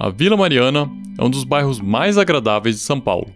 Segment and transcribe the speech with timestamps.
[0.00, 3.26] a Vila Mariana é um dos bairros mais agradáveis de São Paulo,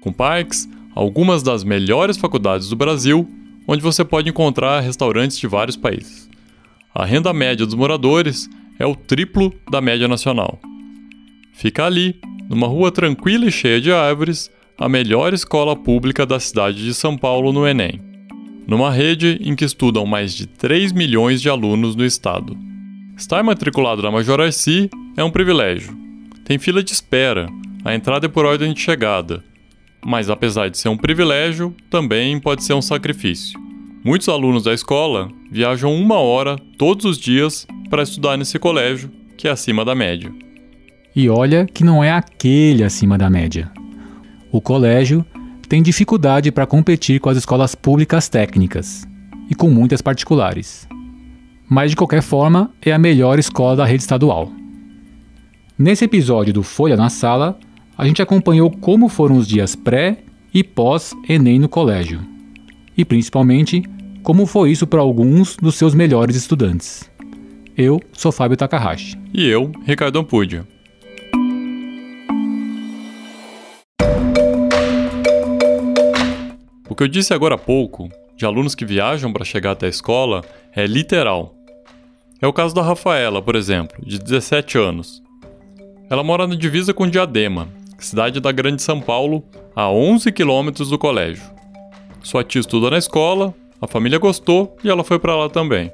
[0.00, 3.28] com parques, algumas das melhores faculdades do Brasil,
[3.66, 6.26] onde você pode encontrar restaurantes de vários países.
[6.94, 8.48] A renda média dos moradores
[8.78, 10.58] é o triplo da média nacional.
[11.52, 16.82] Fica ali, numa rua tranquila e cheia de árvores, a melhor escola pública da cidade
[16.82, 18.00] de São Paulo no Enem,
[18.66, 22.56] numa rede em que estudam mais de 3 milhões de alunos no estado.
[23.14, 24.88] Estar matriculado na Major Arci
[25.18, 25.98] é um privilégio.
[26.44, 27.48] Tem fila de espera,
[27.84, 29.42] a entrada é por ordem de chegada.
[30.06, 33.58] Mas apesar de ser um privilégio, também pode ser um sacrifício.
[34.04, 39.48] Muitos alunos da escola viajam uma hora todos os dias para estudar nesse colégio, que
[39.48, 40.32] é acima da média.
[41.16, 43.72] E olha que não é aquele acima da média.
[44.52, 45.26] O colégio
[45.68, 49.04] tem dificuldade para competir com as escolas públicas técnicas
[49.50, 50.86] e com muitas particulares
[51.68, 54.50] mas de qualquer forma é a melhor escola da rede estadual.
[55.78, 57.56] Nesse episódio do Folha na Sala,
[57.96, 60.18] a gente acompanhou como foram os dias pré
[60.52, 62.20] e pós-Enem no colégio.
[62.96, 63.84] E principalmente,
[64.24, 67.08] como foi isso para alguns dos seus melhores estudantes.
[67.76, 69.16] Eu sou Fábio Takahashi.
[69.32, 70.66] E eu, Ricardo Ampudia.
[76.88, 79.90] O que eu disse agora há pouco, de alunos que viajam para chegar até a
[79.90, 80.42] escola,
[80.74, 81.54] é literal.
[82.42, 85.22] É o caso da Rafaela, por exemplo, de 17 anos.
[86.10, 90.98] Ela mora na divisa com Diadema, cidade da Grande São Paulo, a 11 quilômetros do
[90.98, 91.42] colégio.
[92.22, 95.92] Sua tia estuda na escola, a família gostou e ela foi para lá também.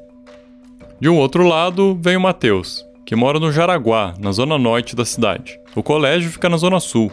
[1.00, 5.04] De um outro lado, vem o Matheus, que mora no Jaraguá, na zona norte da
[5.04, 5.58] cidade.
[5.74, 7.10] O colégio fica na zona sul.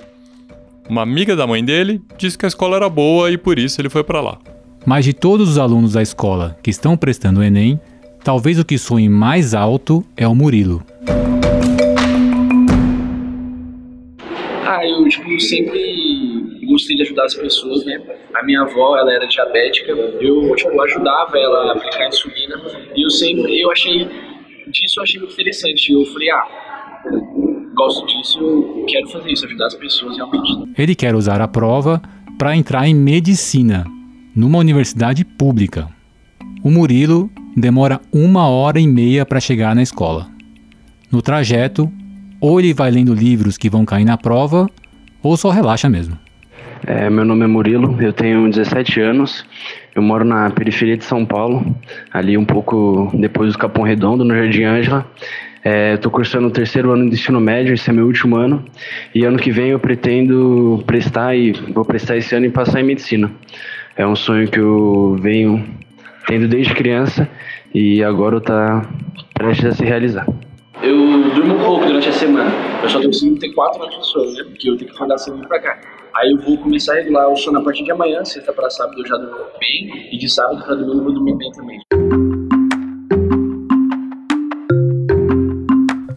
[0.90, 3.90] Uma amiga da mãe dele disse que a escola era boa e por isso ele
[3.90, 4.38] foi para lá.
[4.86, 7.80] Mas de todos os alunos da escola que estão prestando o Enem,
[8.24, 10.84] Talvez o que soe mais alto é o Murilo.
[14.72, 18.02] Ah, eu tipo, sempre gostei de ajudar as pessoas, né?
[18.34, 22.56] A minha avó, ela era diabética, eu tipo, ajudava ela a aplicar insulina
[22.96, 24.08] e eu sempre, eu achei,
[24.68, 25.92] disso eu achei interessante.
[25.92, 26.48] Eu falei, ah,
[27.76, 30.52] gosto disso, eu quero fazer isso, ajudar as pessoas realmente.
[30.78, 32.02] Ele quer usar a prova
[32.40, 33.86] para entrar em medicina,
[34.34, 35.90] numa universidade pública.
[36.64, 40.30] O Murilo demora uma hora e meia para chegar na escola.
[41.12, 41.92] No trajeto,
[42.42, 44.68] ou ele vai lendo livros que vão cair na prova,
[45.22, 46.18] ou só relaxa mesmo.
[46.86, 49.46] É, meu nome é Murilo, eu tenho 17 anos,
[49.96, 51.76] eu moro na periferia de São Paulo,
[52.12, 55.06] ali um pouco depois do Capão Redondo, no Jardim Ângela.
[55.94, 58.66] Estou é, cursando o terceiro ano de ensino médio, esse é meu último ano,
[59.14, 62.84] e ano que vem eu pretendo prestar e vou prestar esse ano e passar em
[62.84, 63.32] medicina.
[63.96, 65.64] É um sonho que eu venho
[66.26, 67.30] tendo desde criança
[67.76, 68.90] e agora está
[69.36, 70.26] prestes a se realizar.
[70.84, 70.98] Eu
[71.36, 72.50] durmo um pouco durante a semana.
[72.82, 74.44] Eu só consigo ter quatro horas de sono, né?
[74.44, 75.80] Porque eu tenho que acordar cedo pra cá.
[76.16, 79.00] Aí eu vou começar a regular o sono a partir de amanhã, sexta para sábado
[79.00, 81.80] eu já durmo bem, e de sábado para domingo eu vou dormir bem também.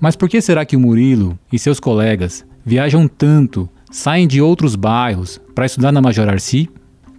[0.01, 4.77] Mas por que será que o Murilo e seus colegas viajam tanto, saem de outros
[4.77, 6.71] bairros para estudar na Major Arci?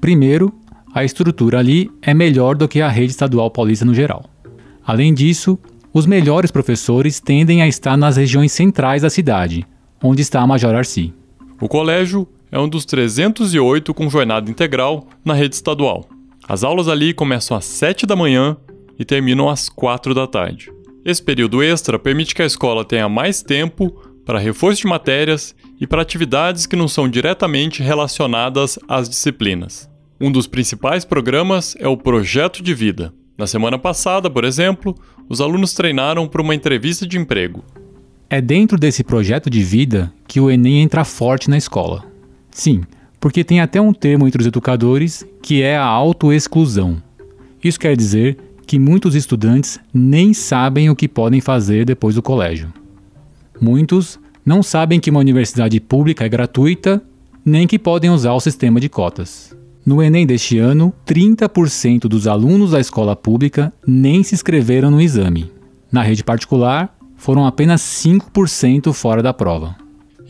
[0.02, 0.52] Primeiro,
[0.92, 4.26] a estrutura ali é melhor do que a rede estadual paulista no geral.
[4.84, 5.60] Além disso,
[5.96, 9.66] os melhores professores tendem a estar nas regiões centrais da cidade,
[10.04, 11.14] onde está a Major Arci.
[11.62, 16.06] O colégio é um dos 308 com jornada integral na rede estadual.
[16.50, 18.58] As aulas ali começam às 7 da manhã
[19.00, 20.70] e terminam às 4 da tarde.
[21.06, 23.90] Esse período extra permite que a escola tenha mais tempo
[24.26, 29.90] para reforço de matérias e para atividades que não são diretamente relacionadas às disciplinas.
[30.20, 33.14] Um dos principais programas é o Projeto de Vida.
[33.38, 34.96] Na semana passada, por exemplo,
[35.28, 37.64] os alunos treinaram para uma entrevista de emprego.
[38.30, 42.06] É dentro desse projeto de vida que o Enem entra forte na escola.
[42.50, 42.84] Sim,
[43.20, 47.02] porque tem até um termo entre os educadores que é a autoexclusão.
[47.64, 52.74] Isso quer dizer que muitos estudantes nem sabem o que podem fazer depois do colégio.
[53.60, 57.02] Muitos não sabem que uma universidade pública é gratuita,
[57.44, 59.56] nem que podem usar o sistema de cotas.
[59.86, 65.52] No Enem deste ano, 30% dos alunos da escola pública nem se inscreveram no exame.
[65.92, 69.76] Na rede particular, foram apenas 5% fora da prova.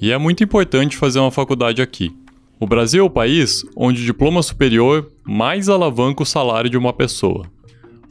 [0.02, 2.13] E é muito importante fazer uma faculdade aqui.
[2.60, 6.92] O Brasil é o país onde o diploma superior mais alavanca o salário de uma
[6.92, 7.46] pessoa.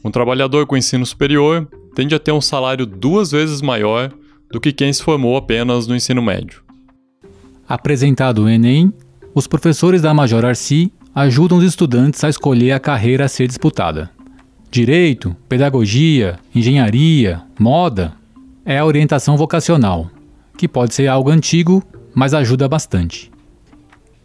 [0.03, 4.11] Um trabalhador com ensino superior tende a ter um salário duas vezes maior
[4.51, 6.63] do que quem se formou apenas no ensino médio.
[7.69, 8.91] Apresentado o Enem,
[9.35, 14.11] os professores da Major Arci ajudam os estudantes a escolher a carreira a ser disputada.
[14.69, 18.13] Direito, pedagogia, engenharia, moda
[18.65, 20.11] é a orientação vocacional.
[20.57, 21.83] que pode ser algo antigo,
[22.13, 23.29] mas ajuda bastante.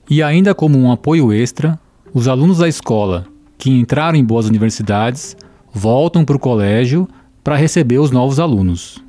[0.09, 1.77] E ainda como um apoio extra,
[2.15, 3.27] os alunos da escola
[3.59, 5.37] que entraram em boas universidades
[5.75, 7.09] voltam para o colégio
[7.43, 9.03] para receber os novos alunos.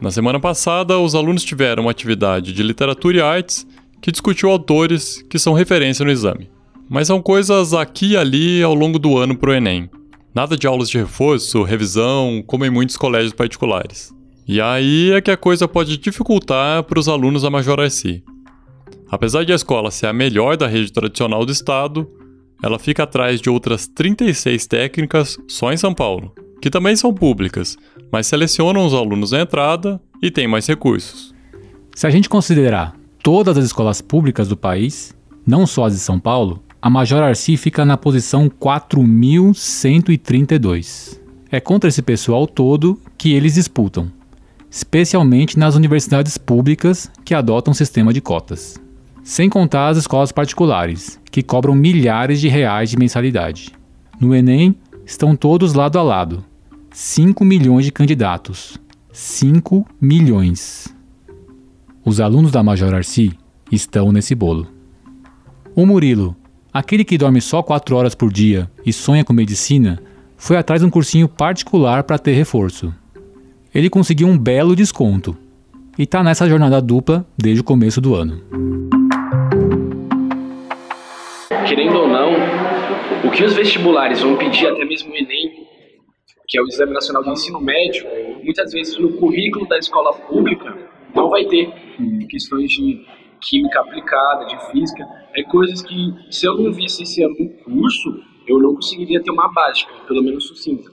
[0.00, 3.66] Na semana passada, os alunos tiveram uma atividade de literatura e artes
[4.00, 6.53] que discutiu autores que são referência no exame.
[6.88, 9.88] Mas são coisas aqui e ali ao longo do ano para o Enem.
[10.34, 14.12] Nada de aulas de reforço, revisão, como em muitos colégios particulares.
[14.46, 18.22] E aí é que a coisa pode dificultar para os alunos da Major Arci.
[19.08, 22.10] Apesar de a escola ser a melhor da rede tradicional do estado,
[22.62, 27.76] ela fica atrás de outras 36 técnicas só em São Paulo, que também são públicas,
[28.10, 31.34] mas selecionam os alunos na entrada e têm mais recursos.
[31.94, 35.14] Se a gente considerar todas as escolas públicas do país,
[35.46, 41.18] não só as de São Paulo, a Major Arci fica na posição 4132.
[41.50, 44.12] É contra esse pessoal todo que eles disputam,
[44.70, 48.78] especialmente nas universidades públicas que adotam sistema de cotas.
[49.22, 53.72] Sem contar as escolas particulares, que cobram milhares de reais de mensalidade.
[54.20, 54.76] No Enem,
[55.06, 56.44] estão todos lado a lado.
[56.90, 58.78] 5 milhões de candidatos.
[59.10, 60.94] 5 milhões.
[62.04, 63.32] Os alunos da Major Arci
[63.72, 64.68] estão nesse bolo.
[65.74, 66.36] O Murilo,
[66.74, 70.02] aquele que dorme só 4 horas por dia e sonha com medicina,
[70.36, 72.92] foi atrás de um cursinho particular para ter reforço.
[73.72, 75.36] Ele conseguiu um belo desconto
[75.96, 78.42] e está nessa jornada dupla desde o começo do ano.
[81.68, 82.32] Querendo ou não,
[83.24, 85.64] o que os vestibulares vão pedir, até mesmo o Enem,
[86.48, 88.04] que é o Exame Nacional de Ensino Médio,
[88.42, 90.76] muitas vezes no currículo da escola pública
[91.14, 91.72] não vai ter
[92.28, 93.06] questões de
[93.40, 95.04] química aplicada, de física,
[95.34, 99.30] é coisas que se eu não visse esse ano no curso, eu não conseguiria ter
[99.30, 100.90] uma básica, pelo menos sucinta.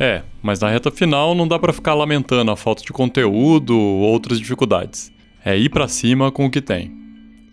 [0.00, 4.00] É, mas na reta final não dá para ficar lamentando a falta de conteúdo ou
[4.00, 5.12] outras dificuldades.
[5.44, 6.96] É ir para cima com o que tem.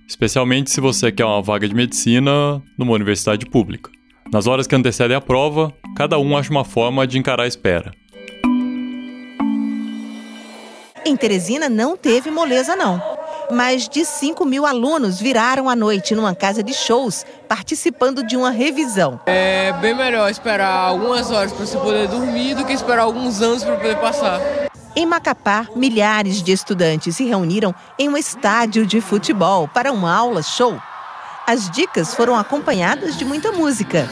[0.07, 3.89] Especialmente se você quer uma vaga de medicina numa universidade pública.
[4.31, 7.91] Nas horas que antecedem a prova, cada um acha uma forma de encarar a espera.
[11.07, 12.99] Em Teresina não teve moleza, não.
[13.51, 18.49] Mais de 5 mil alunos viraram a noite numa casa de shows, participando de uma
[18.49, 19.21] revisão.
[19.27, 23.63] É bem melhor esperar algumas horas para você poder dormir do que esperar alguns anos
[23.63, 24.41] para poder passar.
[24.95, 30.41] Em Macapá, milhares de estudantes se reuniram em um estádio de futebol para uma aula
[30.41, 30.75] show.
[31.45, 34.09] As dicas foram acompanhadas de muita música.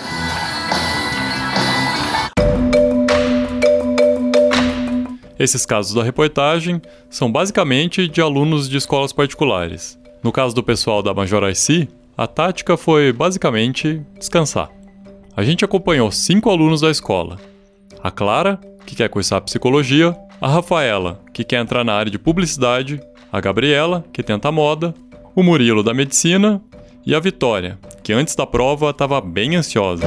[5.44, 10.00] Esses casos da reportagem são basicamente de alunos de escolas particulares.
[10.24, 14.70] No caso do pessoal da Major IC, a tática foi basicamente descansar.
[15.36, 17.38] A gente acompanhou cinco alunos da escola:
[18.02, 23.02] a Clara, que quer cursar psicologia, a Rafaela, que quer entrar na área de publicidade,
[23.30, 24.96] a Gabriela, que tenta moda,
[25.36, 26.62] o Murilo da medicina
[27.06, 30.06] e a Vitória, que antes da prova estava bem ansiosa.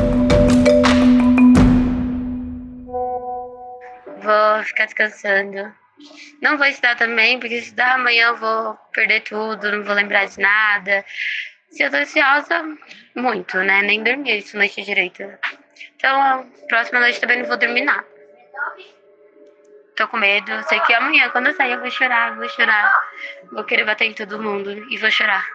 [4.27, 5.73] Vou ficar descansando.
[6.43, 10.41] Não vou estudar também, porque estudar amanhã eu vou perder tudo, não vou lembrar de
[10.41, 11.05] nada.
[11.71, 12.77] Se eu tô ansiosa,
[13.15, 13.83] muito, né?
[13.83, 15.23] Nem dormi essa noite direito.
[15.95, 18.05] Então, próxima noite também não vou dormir nada.
[19.97, 20.51] Tô com medo.
[20.69, 22.93] Sei que amanhã, quando eu sair, eu vou chorar, vou chorar.
[23.53, 25.47] Vou querer bater em todo mundo e vou chorar.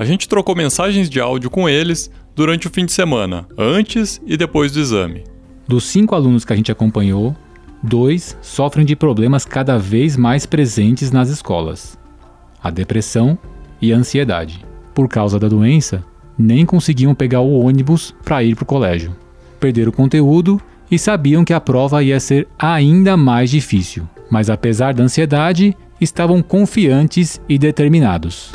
[0.00, 4.36] A gente trocou mensagens de áudio com eles durante o fim de semana, antes e
[4.36, 5.33] depois do exame.
[5.66, 7.34] Dos cinco alunos que a gente acompanhou,
[7.82, 11.98] dois sofrem de problemas cada vez mais presentes nas escolas:
[12.62, 13.38] a depressão
[13.80, 14.64] e a ansiedade.
[14.94, 16.04] Por causa da doença,
[16.38, 19.16] nem conseguiam pegar o ônibus para ir para o colégio.
[19.58, 24.92] Perderam o conteúdo e sabiam que a prova ia ser ainda mais difícil, mas apesar
[24.92, 28.52] da ansiedade, estavam confiantes e determinados.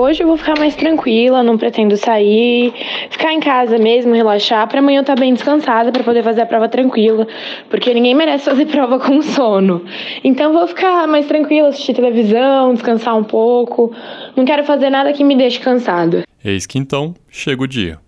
[0.00, 2.72] Hoje eu vou ficar mais tranquila, não pretendo sair,
[3.10, 6.40] ficar em casa mesmo, relaxar, para amanhã eu estar tá bem descansada para poder fazer
[6.40, 7.28] a prova tranquila,
[7.68, 9.84] porque ninguém merece fazer prova com sono.
[10.24, 13.94] Então vou ficar mais tranquila, assistir televisão, descansar um pouco.
[14.34, 16.22] Não quero fazer nada que me deixe cansada.
[16.42, 17.98] Eis que então chega o dia.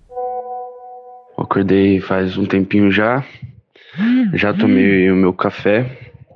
[1.36, 3.22] Acordei faz um tempinho já.
[4.32, 5.84] Já tomei o meu café.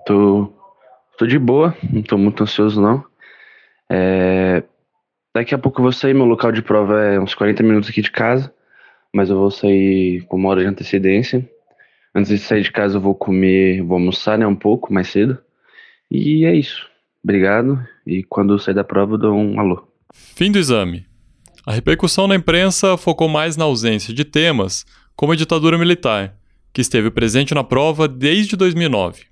[0.04, 0.52] Tô,
[1.16, 3.02] tô de boa, não tô muito ansioso não.
[3.88, 4.62] É,
[5.36, 8.00] Daqui a pouco eu vou sair, meu local de prova é uns 40 minutos aqui
[8.00, 8.50] de casa,
[9.12, 11.46] mas eu vou sair com uma hora de antecedência.
[12.14, 15.36] Antes de sair de casa eu vou comer, vou almoçar, né, um pouco mais cedo.
[16.10, 16.88] E é isso.
[17.22, 17.78] Obrigado.
[18.06, 19.86] E quando eu sair da prova eu dou um alô.
[20.14, 21.04] Fim do exame.
[21.66, 26.34] A repercussão na imprensa focou mais na ausência de temas como a ditadura militar,
[26.72, 29.24] que esteve presente na prova desde 2009.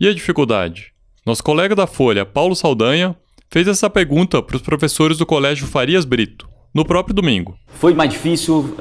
[0.00, 0.92] E a dificuldade?
[1.24, 3.16] Nosso colega da Folha, Paulo Saldanha,
[3.52, 7.54] fez essa pergunta para os professores do Colégio Farias Brito, no próprio domingo.
[7.74, 8.74] Foi mais difícil?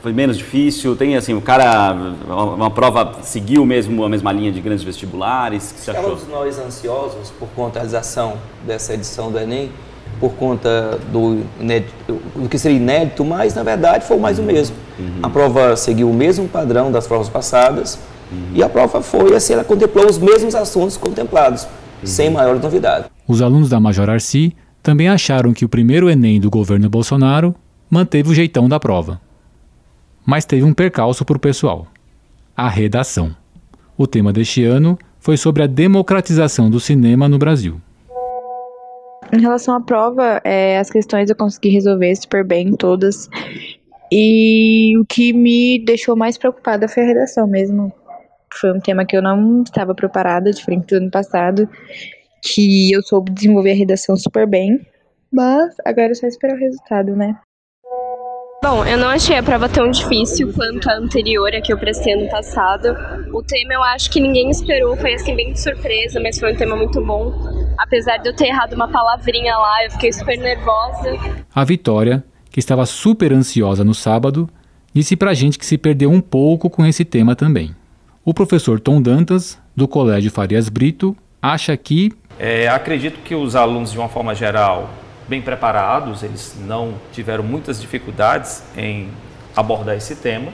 [0.00, 0.94] Foi menos difícil?
[0.94, 1.92] Tem assim, o cara,
[2.28, 5.72] uma prova seguiu mesmo a mesma linha de grandes vestibulares?
[5.72, 6.10] Que você achou?
[6.10, 9.72] Todos nós ansiosos por conta da realização dessa edição do Enem,
[10.20, 11.42] por conta do,
[12.36, 14.76] do que seria inédito, mas na verdade foi mais o mesmo.
[14.96, 15.18] Uhum.
[15.24, 17.98] A prova seguiu o mesmo padrão das provas passadas
[18.30, 18.50] uhum.
[18.54, 21.68] e a prova foi assim, ela contemplou os mesmos assuntos contemplados, uhum.
[22.04, 23.06] sem maior novidade.
[23.26, 27.54] Os alunos da Major Arci também acharam que o primeiro Enem do governo Bolsonaro
[27.88, 29.18] manteve o jeitão da prova.
[30.26, 31.86] Mas teve um percalço para o pessoal:
[32.54, 33.34] a redação.
[33.96, 37.80] O tema deste ano foi sobre a democratização do cinema no Brasil.
[39.32, 43.28] Em relação à prova, é, as questões eu consegui resolver super bem, todas.
[44.12, 47.90] E o que me deixou mais preocupada foi a redação mesmo.
[48.52, 51.68] Foi um tema que eu não estava preparada, diferente do ano passado
[52.44, 54.78] que eu soube desenvolver a redação super bem,
[55.32, 57.38] mas agora é só esperar o resultado, né?
[58.62, 62.14] Bom, eu não achei a prova tão difícil quanto a anterior, a que eu prestei
[62.14, 62.96] ano passado.
[63.32, 66.56] O tema eu acho que ninguém esperou, foi assim bem de surpresa, mas foi um
[66.56, 67.32] tema muito bom.
[67.78, 71.12] Apesar de eu ter errado uma palavrinha lá, eu fiquei super nervosa.
[71.54, 74.48] A Vitória, que estava super ansiosa no sábado,
[74.94, 77.74] disse pra gente que se perdeu um pouco com esse tema também.
[78.24, 83.92] O professor Tom Dantas, do Colégio Farias Brito, acha que é, acredito que os alunos,
[83.92, 84.90] de uma forma geral,
[85.28, 89.08] bem preparados, eles não tiveram muitas dificuldades em
[89.56, 90.52] abordar esse tema.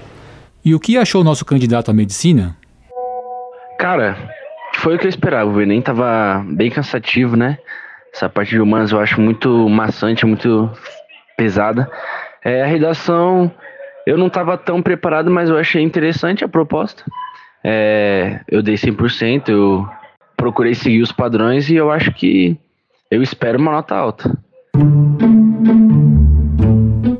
[0.64, 2.56] E o que achou o nosso candidato à medicina?
[3.78, 4.16] Cara,
[4.76, 5.50] foi o que eu esperava.
[5.50, 7.58] O Enem tava bem cansativo, né?
[8.12, 10.70] Essa parte de humanas eu acho muito maçante, muito
[11.36, 11.90] pesada.
[12.44, 13.50] É, a redação,
[14.06, 17.04] eu não estava tão preparado, mas eu achei interessante a proposta.
[17.64, 19.88] É, eu dei 100%, eu
[20.40, 22.56] procurei seguir os padrões e eu acho que
[23.10, 24.38] eu espero uma nota alta.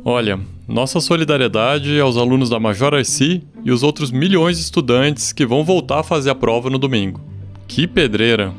[0.03, 5.45] Olha, nossa solidariedade aos alunos da Major IC e os outros milhões de estudantes que
[5.45, 7.21] vão voltar a fazer a prova no domingo.
[7.69, 8.55] Que pedreira!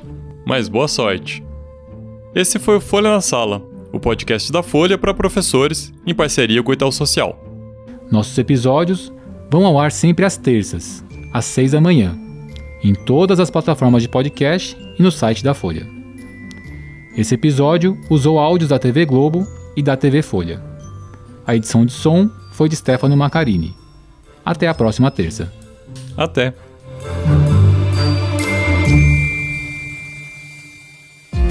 [0.46, 1.44] Mas boa sorte!
[2.36, 6.70] Esse foi o Folha na Sala, o podcast da Folha para professores em parceria com
[6.70, 7.38] o Itaú Social.
[8.12, 9.12] Nossos episódios
[9.50, 11.04] vão ao ar sempre às terças,
[11.34, 12.31] às seis da manhã
[12.84, 15.88] em todas as plataformas de podcast e no site da Folha.
[17.16, 19.46] Esse episódio usou áudios da TV Globo
[19.76, 20.62] e da TV Folha.
[21.46, 23.76] A edição de som foi de Stefano Macarini.
[24.46, 25.52] Até a próxima terça.
[26.16, 26.54] Até!